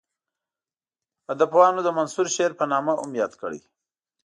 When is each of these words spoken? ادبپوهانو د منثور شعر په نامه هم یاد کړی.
ادبپوهانو 1.31 1.79
د 1.83 1.89
منثور 1.97 2.27
شعر 2.35 2.51
په 2.59 2.65
نامه 2.71 2.93
هم 3.01 3.11
یاد 3.21 3.33
کړی. 3.41 3.59